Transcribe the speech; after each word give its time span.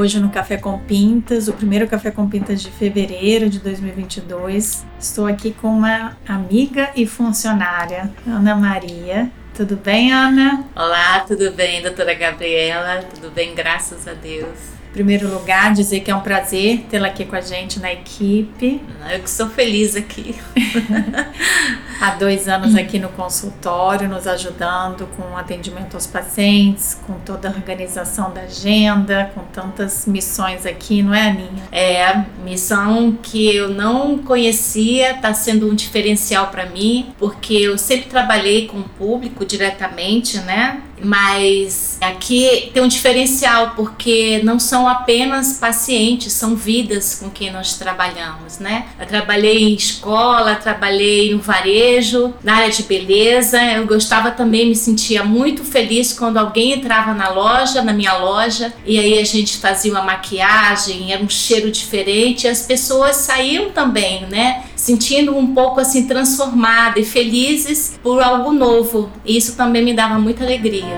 hoje 0.00 0.18
no 0.18 0.30
Café 0.30 0.56
com 0.56 0.78
Pintas, 0.78 1.46
o 1.46 1.52
primeiro 1.52 1.86
Café 1.86 2.10
com 2.10 2.26
Pintas 2.26 2.62
de 2.62 2.70
fevereiro 2.70 3.50
de 3.50 3.58
2022. 3.58 4.86
Estou 4.98 5.26
aqui 5.26 5.52
com 5.52 5.68
uma 5.68 6.16
amiga 6.26 6.90
e 6.96 7.06
funcionária, 7.06 8.10
Ana 8.26 8.56
Maria. 8.56 9.30
Tudo 9.54 9.76
bem, 9.76 10.10
Ana? 10.10 10.64
Olá, 10.74 11.20
tudo 11.20 11.52
bem, 11.52 11.82
doutora 11.82 12.14
Gabriela? 12.14 13.02
Tudo 13.14 13.30
bem, 13.30 13.54
graças 13.54 14.08
a 14.08 14.14
Deus 14.14 14.79
primeiro 14.92 15.28
lugar, 15.28 15.72
dizer 15.72 16.00
que 16.00 16.10
é 16.10 16.14
um 16.14 16.20
prazer 16.20 16.86
tê-la 16.90 17.08
aqui 17.08 17.24
com 17.24 17.36
a 17.36 17.40
gente 17.40 17.78
na 17.78 17.92
equipe. 17.92 18.80
Eu 19.10 19.20
que 19.20 19.30
sou 19.30 19.48
feliz 19.48 19.94
aqui. 19.96 20.34
Há 22.00 22.12
dois 22.12 22.48
anos 22.48 22.74
aqui 22.74 22.98
no 22.98 23.10
consultório, 23.10 24.08
nos 24.08 24.26
ajudando 24.26 25.06
com 25.16 25.34
o 25.34 25.36
atendimento 25.36 25.94
aos 25.94 26.06
pacientes, 26.06 26.98
com 27.06 27.12
toda 27.20 27.48
a 27.48 27.50
organização 27.52 28.32
da 28.32 28.42
agenda, 28.42 29.30
com 29.34 29.42
tantas 29.52 30.06
missões 30.06 30.64
aqui, 30.64 31.02
não 31.02 31.14
é, 31.14 31.28
Aninha? 31.28 31.68
É, 31.70 32.24
missão 32.42 33.12
que 33.22 33.54
eu 33.54 33.68
não 33.68 34.16
conhecia, 34.16 35.10
está 35.12 35.34
sendo 35.34 35.70
um 35.70 35.74
diferencial 35.74 36.46
para 36.46 36.64
mim, 36.64 37.12
porque 37.18 37.52
eu 37.52 37.76
sempre 37.76 38.08
trabalhei 38.08 38.66
com 38.66 38.78
o 38.78 38.88
público 38.88 39.44
diretamente, 39.44 40.38
né? 40.38 40.80
Mas 41.02 41.98
aqui 42.00 42.70
tem 42.72 42.82
um 42.82 42.88
diferencial, 42.88 43.72
porque 43.76 44.40
não 44.44 44.58
são 44.58 44.88
apenas 44.88 45.54
pacientes, 45.54 46.32
são 46.32 46.54
vidas 46.54 47.14
com 47.14 47.30
quem 47.30 47.50
nós 47.50 47.74
trabalhamos, 47.74 48.58
né? 48.58 48.86
Eu 48.98 49.06
trabalhei 49.06 49.64
em 49.64 49.74
escola, 49.74 50.54
trabalhei 50.54 51.32
no 51.32 51.40
varejo, 51.40 52.34
na 52.42 52.56
área 52.56 52.70
de 52.70 52.82
beleza. 52.82 53.62
Eu 53.62 53.86
gostava 53.86 54.30
também, 54.30 54.68
me 54.68 54.76
sentia 54.76 55.24
muito 55.24 55.64
feliz 55.64 56.12
quando 56.12 56.36
alguém 56.36 56.72
entrava 56.72 57.14
na 57.14 57.28
loja, 57.28 57.82
na 57.82 57.92
minha 57.92 58.16
loja, 58.16 58.72
e 58.84 58.98
aí 58.98 59.18
a 59.18 59.24
gente 59.24 59.58
fazia 59.58 59.92
uma 59.92 60.02
maquiagem, 60.02 61.12
era 61.12 61.22
um 61.22 61.28
cheiro 61.28 61.70
diferente, 61.70 62.46
e 62.46 62.48
as 62.48 62.62
pessoas 62.62 63.16
saíam 63.16 63.70
também, 63.70 64.26
né? 64.26 64.64
Sentindo 64.80 65.36
um 65.36 65.52
pouco 65.52 65.78
assim 65.78 66.06
transformadas 66.06 67.06
e 67.06 67.06
felizes 67.06 68.00
por 68.02 68.22
algo 68.22 68.50
novo. 68.50 69.10
E 69.26 69.36
isso 69.36 69.54
também 69.54 69.84
me 69.84 69.92
dava 69.92 70.18
muita 70.18 70.42
alegria. 70.42 70.96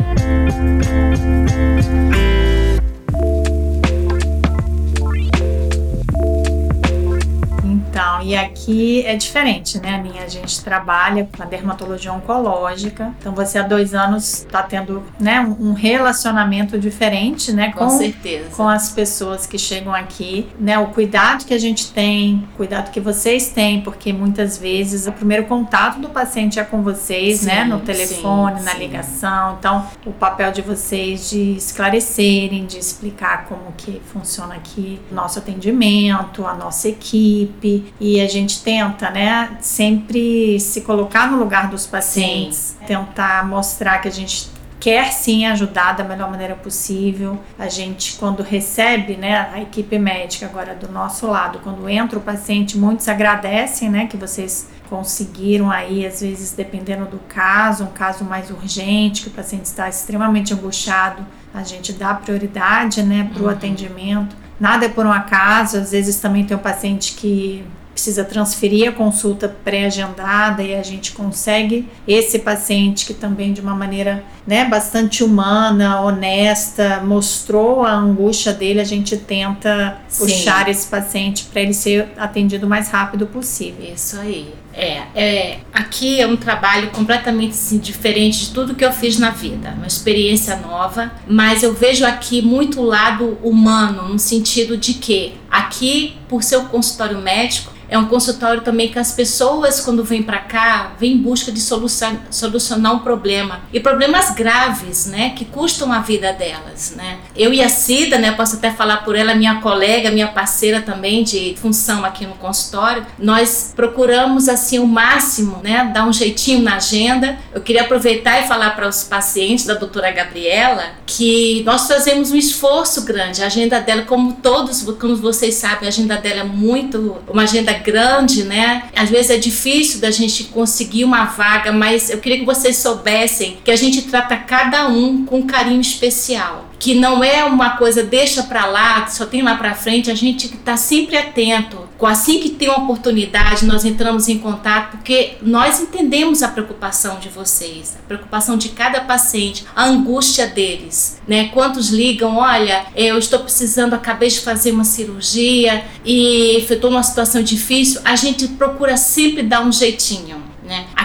E 8.32 8.36
aqui 8.36 9.04
é 9.04 9.14
diferente, 9.14 9.78
né, 9.78 9.96
Aninha? 9.96 10.22
A 10.24 10.28
gente 10.28 10.64
trabalha 10.64 11.28
com 11.36 11.42
a 11.42 11.46
dermatologia 11.46 12.10
oncológica. 12.10 13.14
Então, 13.18 13.34
você 13.34 13.58
há 13.58 13.62
dois 13.62 13.92
anos 13.92 14.38
está 14.38 14.62
tendo, 14.62 15.02
né, 15.20 15.40
um 15.40 15.74
relacionamento 15.74 16.78
diferente, 16.78 17.52
né, 17.52 17.72
com, 17.72 17.80
com 17.80 17.90
certeza, 17.90 18.48
com 18.56 18.66
as 18.66 18.90
pessoas 18.90 19.44
que 19.44 19.58
chegam 19.58 19.94
aqui, 19.94 20.48
né? 20.58 20.78
O 20.78 20.86
cuidado 20.86 21.44
que 21.44 21.52
a 21.52 21.58
gente 21.58 21.92
tem, 21.92 22.48
o 22.54 22.56
cuidado 22.56 22.90
que 22.90 23.00
vocês 23.00 23.50
têm, 23.50 23.82
porque 23.82 24.14
muitas 24.14 24.56
vezes 24.56 25.06
o 25.06 25.12
primeiro 25.12 25.44
contato 25.44 26.00
do 26.00 26.08
paciente 26.08 26.58
é 26.58 26.64
com 26.64 26.82
vocês, 26.82 27.42
né, 27.42 27.52
sim, 27.52 27.58
né, 27.58 27.64
no 27.64 27.80
telefone, 27.80 28.60
sim, 28.60 28.64
na 28.64 28.72
sim. 28.72 28.78
ligação. 28.78 29.56
Então, 29.58 29.86
o 30.06 30.12
papel 30.12 30.52
de 30.52 30.62
vocês 30.62 31.28
de 31.28 31.52
esclarecerem, 31.54 32.64
de 32.64 32.78
explicar 32.78 33.44
como 33.44 33.72
que 33.76 34.00
funciona 34.10 34.54
aqui 34.54 34.98
o 35.10 35.14
nosso 35.14 35.38
atendimento, 35.38 36.46
a 36.46 36.54
nossa 36.54 36.88
equipe 36.88 37.92
e 38.00 38.21
a 38.22 38.28
gente 38.28 38.62
tenta, 38.62 39.10
né, 39.10 39.56
sempre 39.60 40.58
se 40.60 40.80
colocar 40.82 41.30
no 41.30 41.38
lugar 41.38 41.68
dos 41.68 41.86
pacientes, 41.86 42.76
sim. 42.78 42.86
tentar 42.86 43.46
mostrar 43.46 43.98
que 43.98 44.08
a 44.08 44.10
gente 44.10 44.50
quer 44.80 45.12
sim 45.12 45.46
ajudar 45.46 45.92
da 45.92 46.02
melhor 46.02 46.28
maneira 46.28 46.56
possível. 46.56 47.38
A 47.58 47.68
gente, 47.68 48.14
quando 48.16 48.42
recebe, 48.42 49.16
né, 49.16 49.50
a 49.52 49.60
equipe 49.60 49.96
médica 49.98 50.46
agora 50.46 50.74
do 50.74 50.90
nosso 50.90 51.26
lado, 51.26 51.60
quando 51.62 51.88
entra 51.88 52.18
o 52.18 52.22
paciente, 52.22 52.76
muitos 52.76 53.08
agradecem, 53.08 53.88
né, 53.88 54.06
que 54.06 54.16
vocês 54.16 54.68
conseguiram 54.90 55.70
aí, 55.70 56.04
às 56.04 56.20
vezes, 56.20 56.52
dependendo 56.52 57.06
do 57.06 57.18
caso, 57.28 57.84
um 57.84 57.92
caso 57.92 58.24
mais 58.24 58.50
urgente, 58.50 59.22
que 59.22 59.28
o 59.28 59.32
paciente 59.32 59.66
está 59.66 59.88
extremamente 59.88 60.52
angustiado, 60.52 61.24
a 61.54 61.62
gente 61.62 61.92
dá 61.92 62.12
prioridade, 62.14 63.02
né, 63.02 63.30
para 63.32 63.42
o 63.42 63.44
uhum. 63.44 63.50
atendimento 63.50 64.42
nada 64.62 64.86
é 64.86 64.88
por 64.88 65.04
um 65.04 65.10
acaso, 65.10 65.76
às 65.76 65.90
vezes 65.90 66.20
também 66.20 66.44
tem 66.44 66.56
um 66.56 66.60
paciente 66.60 67.14
que 67.14 67.64
precisa 67.92 68.24
transferir 68.24 68.88
a 68.88 68.92
consulta 68.92 69.48
pré-agendada 69.48 70.62
e 70.62 70.74
a 70.74 70.82
gente 70.82 71.12
consegue 71.12 71.88
esse 72.06 72.38
paciente 72.38 73.06
que 73.06 73.14
também 73.14 73.52
de 73.52 73.60
uma 73.60 73.74
maneira 73.74 74.24
né, 74.46 74.64
bastante 74.64 75.22
humana, 75.22 76.00
honesta, 76.00 77.00
mostrou 77.04 77.84
a 77.84 77.92
angústia 77.92 78.52
dele, 78.52 78.80
a 78.80 78.84
gente 78.84 79.16
tenta 79.16 79.98
Sim. 80.08 80.24
puxar 80.24 80.68
esse 80.68 80.86
paciente 80.88 81.44
para 81.44 81.60
ele 81.60 81.74
ser 81.74 82.08
atendido 82.16 82.66
o 82.66 82.68
mais 82.68 82.88
rápido 82.88 83.26
possível. 83.26 83.92
Isso 83.94 84.18
aí. 84.18 84.52
É, 84.74 85.02
é, 85.14 85.60
aqui 85.72 86.20
é 86.20 86.26
um 86.26 86.36
trabalho 86.36 86.90
completamente 86.90 87.50
assim, 87.50 87.78
diferente 87.78 88.46
de 88.46 88.50
tudo 88.50 88.74
que 88.74 88.84
eu 88.84 88.92
fiz 88.92 89.18
na 89.18 89.30
vida, 89.30 89.74
uma 89.76 89.86
experiência 89.86 90.56
nova, 90.56 91.12
mas 91.26 91.62
eu 91.62 91.74
vejo 91.74 92.06
aqui 92.06 92.40
muito 92.40 92.80
o 92.80 92.84
lado 92.84 93.38
humano, 93.42 94.08
no 94.08 94.18
sentido 94.18 94.76
de 94.76 94.94
que 94.94 95.34
aqui, 95.50 96.16
por 96.28 96.42
ser 96.42 96.56
um 96.56 96.64
consultório 96.66 97.18
médico, 97.18 97.72
é 97.92 97.98
um 97.98 98.06
consultório 98.06 98.62
também 98.62 98.88
que 98.88 98.98
as 98.98 99.12
pessoas, 99.12 99.78
quando 99.78 100.02
vêm 100.02 100.22
para 100.22 100.38
cá, 100.38 100.92
vêm 100.98 101.12
em 101.12 101.18
busca 101.18 101.52
de 101.52 101.60
solução, 101.60 102.18
solucionar 102.30 102.94
um 102.94 103.00
problema. 103.00 103.60
E 103.70 103.78
problemas 103.78 104.30
graves, 104.30 105.04
né? 105.04 105.34
Que 105.36 105.44
custam 105.44 105.92
a 105.92 105.98
vida 105.98 106.32
delas, 106.32 106.94
né? 106.96 107.18
Eu 107.36 107.52
e 107.52 107.62
a 107.62 107.68
Cida, 107.68 108.16
né? 108.16 108.32
Posso 108.32 108.56
até 108.56 108.70
falar 108.70 109.04
por 109.04 109.14
ela, 109.14 109.34
minha 109.34 109.60
colega, 109.60 110.10
minha 110.10 110.28
parceira 110.28 110.80
também 110.80 111.22
de 111.22 111.54
função 111.60 112.02
aqui 112.02 112.26
no 112.26 112.32
consultório. 112.36 113.06
Nós 113.18 113.74
procuramos, 113.76 114.48
assim, 114.48 114.61
o 114.78 114.86
máximo, 114.86 115.60
né? 115.62 115.90
Dar 115.92 116.06
um 116.06 116.12
jeitinho 116.12 116.62
na 116.62 116.76
agenda. 116.76 117.38
Eu 117.52 117.60
queria 117.60 117.82
aproveitar 117.82 118.42
e 118.42 118.48
falar 118.48 118.70
para 118.70 118.88
os 118.88 119.04
pacientes 119.04 119.66
da 119.66 119.74
doutora 119.74 120.10
Gabriela 120.10 120.84
que 121.06 121.62
nós 121.64 121.86
fazemos 121.86 122.30
um 122.30 122.36
esforço 122.36 123.02
grande. 123.02 123.42
A 123.42 123.46
agenda 123.46 123.80
dela, 123.80 124.02
como 124.02 124.34
todos, 124.34 124.82
como 124.98 125.16
vocês 125.16 125.54
sabem, 125.54 125.86
a 125.86 125.88
agenda 125.88 126.16
dela 126.16 126.40
é 126.40 126.44
muito, 126.44 127.18
uma 127.28 127.42
agenda 127.42 127.72
grande, 127.72 128.44
né? 128.44 128.84
Às 128.94 129.10
vezes 129.10 129.30
é 129.30 129.36
difícil 129.36 130.00
da 130.00 130.10
gente 130.10 130.44
conseguir 130.44 131.04
uma 131.04 131.24
vaga, 131.24 131.72
mas 131.72 132.10
eu 132.10 132.18
queria 132.18 132.38
que 132.38 132.46
vocês 132.46 132.76
soubessem 132.76 133.58
que 133.64 133.70
a 133.70 133.76
gente 133.76 134.02
trata 134.02 134.36
cada 134.36 134.88
um 134.88 135.24
com 135.24 135.38
um 135.38 135.46
carinho 135.46 135.80
especial 135.80 136.72
que 136.82 136.96
não 136.96 137.22
é 137.22 137.44
uma 137.44 137.76
coisa 137.76 138.02
deixa 138.02 138.42
para 138.42 138.66
lá, 138.66 139.06
só 139.06 139.24
tem 139.24 139.40
lá 139.40 139.54
para 139.54 139.72
frente, 139.72 140.10
a 140.10 140.16
gente 140.16 140.48
está 140.48 140.76
sempre 140.76 141.16
atento. 141.16 141.78
Assim 142.06 142.40
que 142.40 142.50
tem 142.50 142.68
uma 142.68 142.84
oportunidade, 142.84 143.64
nós 143.64 143.84
entramos 143.84 144.28
em 144.28 144.38
contato 144.38 144.92
porque 144.92 145.34
nós 145.42 145.80
entendemos 145.80 146.42
a 146.42 146.48
preocupação 146.48 147.18
de 147.18 147.28
vocês, 147.28 147.96
a 147.98 148.06
preocupação 148.06 148.56
de 148.56 148.70
cada 148.70 149.00
paciente, 149.00 149.64
a 149.74 149.84
angústia 149.84 150.46
deles, 150.46 151.20
né? 151.26 151.48
Quantos 151.48 151.90
ligam, 151.90 152.36
olha, 152.36 152.86
eu 152.94 153.18
estou 153.18 153.40
precisando, 153.40 153.94
acabei 153.94 154.28
de 154.28 154.40
fazer 154.40 154.72
uma 154.72 154.84
cirurgia 154.84 155.84
e 156.04 156.58
estou 156.58 156.90
numa 156.90 157.02
situação 157.02 157.42
difícil, 157.42 158.00
a 158.04 158.16
gente 158.16 158.48
procura 158.48 158.96
sempre 158.96 159.42
dar 159.42 159.62
um 159.62 159.72
jeitinho. 159.72 160.51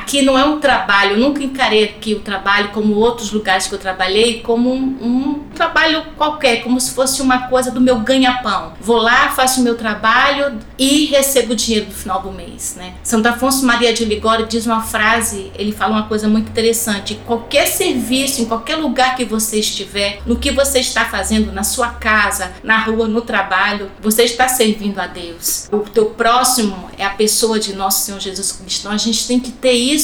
Aqui 0.08 0.22
não 0.22 0.40
é 0.40 0.46
um 0.46 0.58
trabalho, 0.58 1.16
eu 1.16 1.20
nunca 1.20 1.44
encarei 1.44 1.84
aqui 1.84 2.14
o 2.14 2.22
trabalho 2.22 2.70
como 2.70 2.96
outros 2.96 3.30
lugares 3.30 3.68
que 3.68 3.76
eu 3.76 3.78
trabalhei, 3.78 4.40
como 4.40 4.74
um, 4.74 4.98
um 5.02 5.44
trabalho 5.54 6.02
qualquer, 6.16 6.64
como 6.64 6.80
se 6.80 6.92
fosse 6.92 7.22
uma 7.22 7.50
coisa 7.50 7.72
do 7.72 7.82
meu 7.82 8.00
ganha-pão. 8.00 8.72
Vou 8.80 8.96
lá, 8.96 9.32
faço 9.32 9.60
o 9.60 9.64
meu 9.66 9.76
trabalho 9.76 10.60
e 10.78 11.08
recebo 11.08 11.52
o 11.52 11.56
dinheiro 11.58 11.88
no 11.88 11.92
final 11.92 12.22
do 12.22 12.32
mês. 12.32 12.76
Né? 12.78 12.94
Santo 13.04 13.28
Afonso 13.28 13.66
Maria 13.66 13.94
de 13.94 14.06
Ligório 14.06 14.48
diz 14.48 14.66
uma 14.66 14.82
frase, 14.82 15.52
ele 15.56 15.74
fala 15.74 15.98
uma 15.98 16.08
coisa 16.08 16.30
muito 16.30 16.52
interessante: 16.52 17.20
qualquer 17.26 17.68
serviço, 17.68 18.42
em 18.42 18.46
qualquer 18.46 18.78
lugar 18.78 19.14
que 19.18 19.26
você 19.26 19.60
estiver, 19.60 20.22
no 20.26 20.38
que 20.38 20.52
você 20.52 20.80
está 20.80 21.04
fazendo, 21.04 21.52
na 21.52 21.66
sua 21.66 21.90
casa, 21.90 22.54
na 22.64 22.78
rua, 22.78 23.10
no 23.10 23.20
trabalho, 23.20 23.92
você 24.00 24.24
está 24.24 24.48
servindo 24.48 25.00
a 25.00 25.06
Deus. 25.06 25.68
O 25.70 25.80
teu 25.80 26.06
próximo 26.06 26.90
é 26.98 27.04
a 27.04 27.10
pessoa 27.10 27.60
de 27.60 27.76
nosso 27.76 28.06
Senhor 28.06 28.22
Jesus 28.22 28.54
Cristo. 28.54 28.80
Então 28.80 28.94
a 28.94 28.98
gente 28.98 29.28
tem 29.28 29.38
que 29.38 29.52
ter 29.52 29.74
isso 29.74 29.97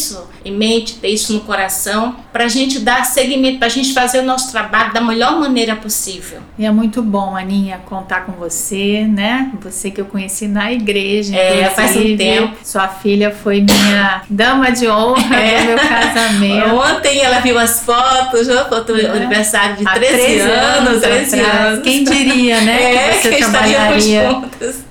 em 0.45 0.51
mente, 0.51 0.95
ter 0.95 1.09
isso 1.09 1.33
no 1.33 1.41
coração, 1.41 2.15
para 2.31 2.45
a 2.45 2.47
gente 2.47 2.79
dar 2.79 3.05
seguimento, 3.05 3.57
para 3.57 3.67
a 3.67 3.71
gente 3.71 3.93
fazer 3.93 4.19
o 4.19 4.23
nosso 4.23 4.51
trabalho 4.51 4.93
da 4.93 5.01
melhor 5.01 5.39
maneira 5.39 5.75
possível. 5.75 6.39
E 6.57 6.65
é 6.65 6.71
muito 6.71 7.01
bom, 7.01 7.35
Aninha, 7.35 7.79
contar 7.85 8.25
com 8.25 8.33
você, 8.33 9.07
né? 9.07 9.51
Você 9.61 9.89
que 9.89 10.01
eu 10.01 10.05
conheci 10.05 10.47
na 10.47 10.71
igreja. 10.71 11.35
É, 11.35 11.69
faz 11.69 11.95
um 11.95 12.17
tempo. 12.17 12.57
Sua 12.63 12.87
filha 12.87 13.31
foi 13.31 13.61
minha 13.61 14.23
dama 14.29 14.71
de 14.71 14.87
honra 14.87 15.35
é. 15.35 15.61
do 15.61 15.67
meu 15.67 15.77
casamento. 15.77 16.75
Ontem 16.75 17.19
ela 17.19 17.39
viu 17.39 17.57
as 17.57 17.81
fotos, 17.81 18.49
a 18.49 18.65
foto 18.65 18.93
do 18.93 19.01
é. 19.01 19.09
aniversário 19.09 19.77
de 19.77 19.83
13, 19.83 20.13
13 20.13 20.39
anos, 20.41 21.01
13 21.01 21.39
anos. 21.39 21.83
Quem 21.83 22.03
diria, 22.03 22.61
né? 22.61 22.95
É, 22.95 23.09
que 23.17 23.21
você 23.21 23.37
trabalharia 23.37 24.41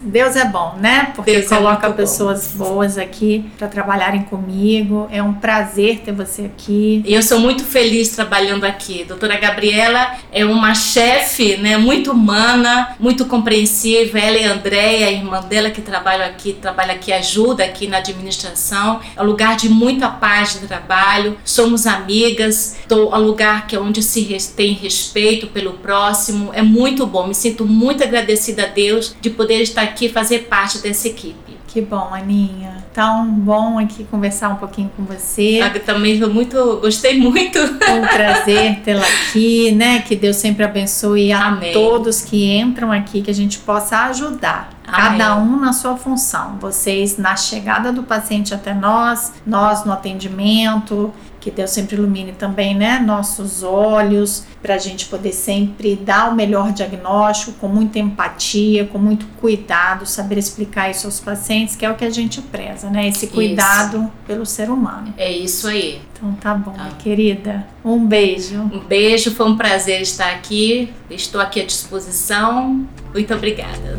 Deus 0.03 0.37
é 0.37 0.45
bom, 0.45 0.77
né? 0.81 1.13
Porque 1.15 1.33
Deus 1.33 1.51
é 1.51 1.57
coloca 1.57 1.87
é 1.87 1.93
pessoas 1.93 2.53
bom. 2.55 2.65
boas 2.65 2.99
aqui 2.99 3.45
para 3.57 3.69
trabalharem 3.69 4.23
comigo. 4.23 5.09
É 5.11 5.23
um 5.23 5.33
prazer 5.33 6.01
ter 6.01 6.13
você 6.13 6.43
aqui. 6.43 7.03
E 7.07 7.15
eu 7.15 7.23
sou 7.23 7.39
muito 7.39 7.65
feliz 7.65 8.09
trabalhando 8.11 8.65
aqui. 8.65 9.05
Doutora 9.05 9.37
Gabriela 9.37 10.17
é 10.33 10.45
uma 10.45 10.75
chefe, 10.75 11.57
né, 11.57 11.77
muito 11.77 12.13
humana, 12.13 12.97
muito 12.99 13.27
compreensiva. 13.27 14.19
Ela 14.19 14.39
e 14.39 14.45
a 14.45 14.53
Andréia, 14.53 15.07
a 15.07 15.13
irmã 15.13 15.41
dela 15.41 15.71
que 15.71 15.81
trabalha 15.81 16.27
aqui, 16.27 16.53
trabalha 16.53 16.95
aqui, 16.95 17.13
ajuda 17.13 17.65
aqui 17.65 17.87
na 17.87 17.99
administração. 17.99 19.01
É 19.17 19.23
um 19.23 19.27
lugar 19.27 19.57
de 19.57 19.69
muita 19.69 20.09
paz 20.09 20.61
de 20.61 20.67
trabalho. 20.67 21.39
Somos 21.45 21.87
amigas. 21.87 22.77
Estou 22.81 23.15
a 23.15 23.19
lugar 23.19 23.67
que 23.67 23.77
é 23.77 23.81
onde 23.81 24.03
se 24.03 24.23
tem 24.57 24.73
respeito 24.73 25.47
pelo 25.47 25.75
próximo. 25.75 26.51
É 26.53 26.63
muito 26.63 27.07
bom. 27.07 27.27
Me 27.27 27.35
sinto 27.35 27.65
muito 27.65 28.03
agradecida 28.03 28.65
a 28.65 28.67
Deus 28.67 29.15
de 29.21 29.31
poder 29.31 29.61
estar 29.61 29.83
aqui 29.83 29.92
e 30.01 30.09
fazer 30.09 30.41
parte 30.41 30.79
dessa 30.79 31.09
equipe. 31.09 31.53
Que 31.73 31.81
bom, 31.81 32.11
Aninha. 32.13 32.85
Tão 32.93 33.27
bom 33.27 33.79
aqui 33.79 34.05
conversar 34.05 34.51
um 34.51 34.57
pouquinho 34.57 34.91
com 34.95 35.05
você. 35.05 35.61
Eu 35.63 35.81
também 35.81 36.21
muito, 36.29 36.79
gostei 36.83 37.19
muito. 37.19 37.59
É 37.59 37.93
um 37.95 38.07
prazer 38.07 38.81
tê-la 38.81 39.07
aqui, 39.07 39.73
né? 39.73 40.03
Que 40.03 40.15
Deus 40.15 40.37
sempre 40.37 40.65
abençoe 40.65 41.33
a 41.33 41.47
Amém. 41.47 41.73
todos 41.73 42.21
que 42.21 42.53
entram 42.53 42.93
aqui, 42.93 43.23
que 43.23 43.31
a 43.31 43.35
gente 43.35 43.59
possa 43.61 44.01
ajudar. 44.09 44.82
Cada 44.97 45.37
um 45.37 45.59
na 45.59 45.73
sua 45.73 45.97
função. 45.97 46.59
Vocês 46.61 47.17
na 47.17 47.37
chegada 47.37 47.93
do 47.93 48.03
paciente 48.03 48.55
até 48.55 48.75
nós, 48.75 49.33
nós 49.47 49.85
no 49.85 49.93
atendimento, 49.93 51.13
que 51.43 51.51
Deus 51.51 51.71
sempre 51.71 51.97
ilumine 51.97 52.33
também, 52.33 52.73
né, 52.73 53.01
nossos 53.01 53.65
olhos, 53.65 54.45
para 54.63 54.77
a 54.77 54.79
gente 54.79 55.07
poder 55.07 55.33
sempre 55.33 55.97
dar 55.97 56.31
o 56.31 56.37
melhor 56.37 56.73
diagnóstico, 56.73 57.53
com 57.59 57.67
muita 57.67 57.99
empatia, 57.99 58.87
com 58.87 58.97
muito 58.97 59.27
cuidado, 59.41 60.07
saber 60.07 60.39
explicar 60.39 60.89
isso 60.91 61.07
aos 61.07 61.19
pacientes, 61.19 61.75
que 61.75 61.85
é 61.85 61.91
o 61.91 61.97
que 61.97 62.05
a 62.05 62.11
gente 62.11 62.41
preza, 62.41 62.89
né, 62.89 63.09
esse 63.09 63.27
cuidado 63.27 63.99
isso. 63.99 64.13
pelo 64.25 64.47
ser 64.47 64.71
humano. 64.71 65.13
É 65.19 65.31
isso 65.31 65.67
aí. 65.67 66.01
Então 66.13 66.33
tá 66.35 66.55
bom, 66.55 66.71
minha 66.71 66.93
querida. 66.93 67.67
Um 67.85 68.07
beijo. 68.07 68.61
Um 68.73 68.79
beijo, 68.79 69.33
foi 69.33 69.49
um 69.49 69.57
prazer 69.57 70.01
estar 70.01 70.31
aqui. 70.31 70.93
Estou 71.11 71.41
aqui 71.41 71.61
à 71.61 71.67
disposição. 71.67 72.87
Muito 73.13 73.35
obrigada. 73.35 73.99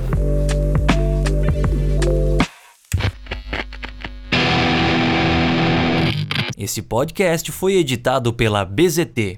Esse 6.63 6.81
podcast 6.81 7.51
foi 7.51 7.73
editado 7.73 8.31
pela 8.31 8.63
BZT 8.63 9.31